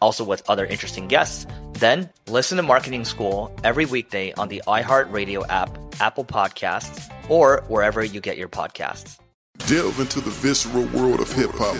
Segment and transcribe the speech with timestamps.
[0.00, 5.44] also with other interesting guests, then listen to Marketing School every weekday on the iHeartRadio
[5.48, 9.18] app, Apple Podcasts, or wherever you get your podcasts.
[9.66, 11.74] Delve into the visceral world of hip hop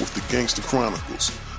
[0.00, 1.30] with the Gangster Chronicles,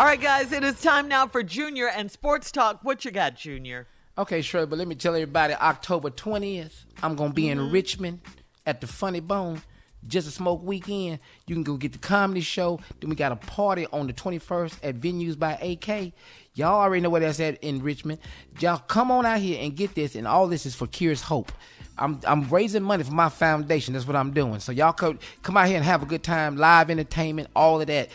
[0.00, 2.78] All right, guys, it is time now for Junior and Sports Talk.
[2.82, 3.86] What you got, Junior?
[4.16, 7.70] Okay, sure, but let me tell everybody October 20th, I'm going to be in mm-hmm.
[7.70, 8.20] Richmond
[8.64, 9.60] at the Funny Bone.
[10.08, 11.18] Just a smoke weekend.
[11.46, 12.80] You can go get the comedy show.
[12.98, 16.14] Then we got a party on the 21st at Venues by AK.
[16.54, 18.20] Y'all already know where that's at in Richmond.
[18.58, 21.52] Y'all come on out here and get this, and all this is for Cures Hope.
[21.98, 23.92] I'm I'm raising money for my foundation.
[23.92, 24.60] That's what I'm doing.
[24.60, 27.86] So y'all come come out here and have a good time, live entertainment, all of
[27.88, 28.08] that.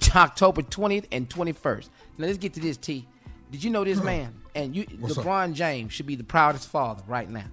[0.14, 1.88] October 20th and 21st.
[2.18, 3.06] Now let's get to this T.
[3.50, 4.34] Did you know this man?
[4.54, 5.24] And you What's up?
[5.24, 7.44] LeBron James should be the proudest father right now.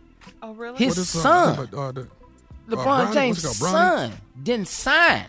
[0.41, 0.77] Oh, really?
[0.77, 1.19] His What is, uh,
[1.55, 2.07] son, uh, uh, the-
[2.69, 3.13] LeBron Bronny?
[3.13, 4.09] James' What's it called, Bronny?
[4.09, 4.13] son,
[4.43, 5.25] didn't sign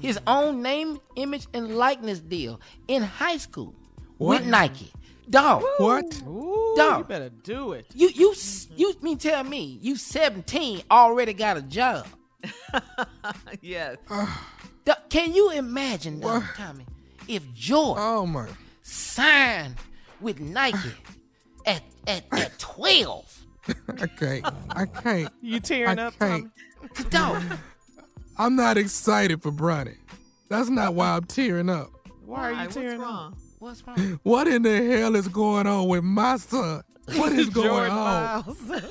[0.00, 3.72] his own name, image, and likeness deal in high school
[4.18, 4.40] What?
[4.40, 4.92] with Nike.
[5.30, 6.22] Dog, What?
[6.26, 6.98] Ooh, Dog.
[6.98, 7.86] you better do it.
[7.94, 12.06] you you s- you mean tell me you 17 already got a job?
[13.62, 13.96] yes.
[14.84, 16.86] Dog, Can you imagine, dog, Tommy,
[17.28, 18.48] if Jordan Oh my!
[18.82, 19.76] signed
[20.20, 20.92] with Nike
[21.66, 23.46] at at, at 12?
[24.00, 24.46] I can't.
[24.70, 25.32] I can't.
[25.40, 26.50] You tearing I up, can't.
[27.10, 27.10] Tommy?
[27.10, 27.58] Dog,
[28.36, 29.96] I'm not excited for Bronny.
[30.50, 31.90] That's not why I'm tearing up.
[32.26, 33.32] Why are you What's tearing wrong?
[33.32, 33.38] up?
[33.58, 34.20] what's wrong?
[34.22, 36.82] What in the hell is going on with my son?
[37.14, 38.56] What is going on?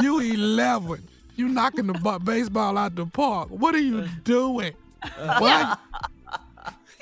[0.00, 1.06] You 11.
[1.36, 3.48] You knocking the bu- baseball out the park.
[3.50, 4.72] What are you doing?
[5.16, 5.76] Why?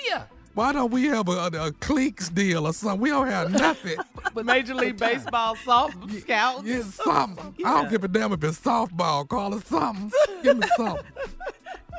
[0.07, 0.25] Yeah.
[0.55, 3.01] Why don't we have a, a, a cliques deal or something?
[3.01, 3.99] We don't have nothing.
[4.35, 6.63] But Major League Baseball soft scouts.
[6.63, 7.55] Get something.
[7.65, 9.27] I don't give a damn if it's softball.
[9.29, 10.11] Call it something.
[10.43, 11.05] Give me something.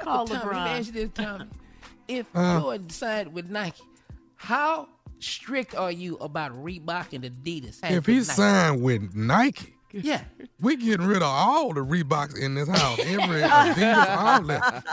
[0.02, 0.80] Call Tommy, let me LeBron.
[0.80, 1.46] ask you this, Tommy.
[2.08, 2.60] If Uh.
[2.62, 3.84] Jordan signed with Nike,
[4.36, 4.88] how
[5.20, 7.80] strict are you about Reebok and Adidas?
[7.84, 8.24] If he Nike?
[8.24, 10.24] signed with Nike, yeah.
[10.60, 13.00] we getting rid of all the Reeboks in this house.
[13.00, 14.84] Every Adidas outlet.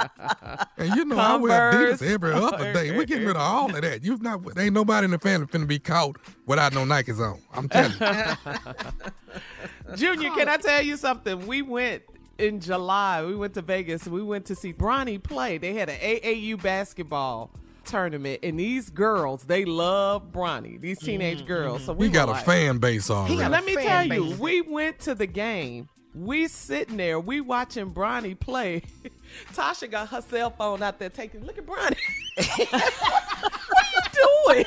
[0.77, 2.00] And you know I wear Converse.
[2.00, 2.97] Adidas every other day.
[2.97, 4.05] We getting rid of all of that.
[4.05, 6.17] You not ain't nobody in the family finna be caught
[6.47, 7.41] without no Nikes on.
[7.53, 9.97] I'm telling you.
[9.97, 11.47] Junior, can I tell you something?
[11.47, 12.03] We went
[12.39, 13.25] in July.
[13.25, 14.06] We went to Vegas.
[14.06, 15.59] We went to see Bronny play.
[15.59, 17.50] They had an AAU basketball
[17.88, 20.81] tournament, and these girls they love Bronny.
[20.81, 21.85] These teenage girls.
[21.85, 23.37] So we He got were a fan base already.
[23.37, 25.88] Let me fan tell you, we went to the game.
[26.14, 28.82] We sitting there, we watching Bronny play.
[29.55, 31.44] Tasha got her cell phone out there taking.
[31.44, 31.96] Look at Bronny.
[32.69, 34.64] what are you doing?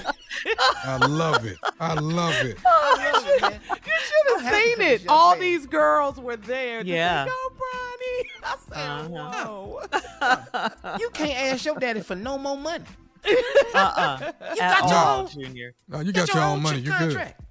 [0.85, 1.57] I love it.
[1.79, 2.57] I love it.
[2.65, 3.59] I love it.
[3.69, 5.07] You should have seen it.
[5.07, 5.39] All man.
[5.41, 6.83] these girls were there.
[6.83, 7.25] Yeah.
[7.25, 8.25] Go, Bronny.
[8.43, 9.45] I said, Uh-huh.
[9.47, 10.97] whoa.
[10.99, 12.85] You can't ask your daddy for no more money.
[13.73, 14.31] Uh-uh.
[14.51, 15.73] You got your all, own, Junior.
[15.87, 16.79] No, you got got your own money.
[16.79, 16.97] You good.
[16.97, 17.41] contract.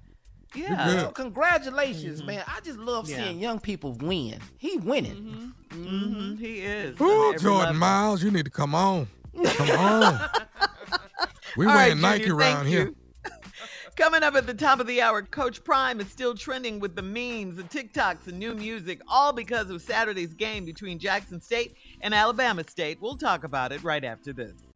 [0.53, 0.85] Yeah.
[0.85, 0.99] good.
[1.01, 2.27] So congratulations, mm-hmm.
[2.27, 2.43] man.
[2.47, 3.23] I just love Yeah.
[3.23, 4.39] seeing young people win.
[4.57, 5.53] He winning.
[5.71, 6.99] hmm He is.
[6.99, 7.73] Ooh, Jordan level.
[7.75, 9.07] Miles, you need to come on.
[9.45, 10.29] Come on.
[11.57, 12.85] We All wearing right, Nike Junior, around here.
[12.87, 12.95] you.
[13.97, 17.01] Coming up at the top of the hour, Coach Prime is still trending with the
[17.01, 22.13] memes, the TikToks, and new music, all because of Saturday's game between Jackson State and
[22.13, 22.99] Alabama State.
[23.01, 24.53] We'll talk about it right after this.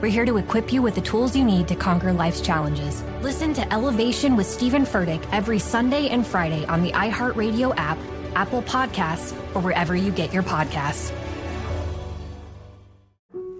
[0.00, 3.02] We're here to equip you with the tools you need to conquer life's challenges.
[3.20, 7.98] Listen to Elevation with Stephen Furtick every Sunday and Friday on the iHeartRadio app,
[8.36, 11.12] Apple Podcasts, or wherever you get your podcasts.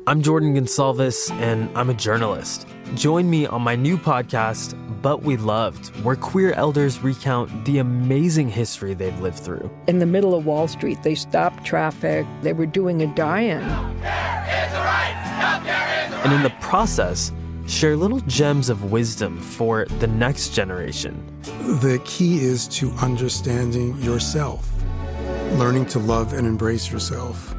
[0.07, 2.69] I'm Jordan Gonsalves, and I'm a journalist.
[2.95, 8.49] Join me on my new podcast, But We Loved, where queer elders recount the amazing
[8.49, 9.69] history they've lived through.
[9.89, 12.25] In the middle of Wall Street, they stopped traffic.
[12.43, 13.61] They were doing a die-in.
[16.25, 17.33] And in the process,
[17.67, 21.25] share little gems of wisdom for the next generation.
[21.43, 24.69] The key is to understanding yourself,
[25.53, 27.55] learning to love and embrace yourself.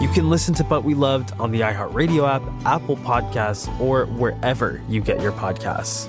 [0.00, 4.80] You can listen to But We Loved on the iHeartRadio app, Apple Podcasts, or wherever
[4.88, 6.08] you get your podcasts.